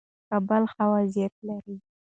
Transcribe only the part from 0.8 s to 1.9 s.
وضعیت لري.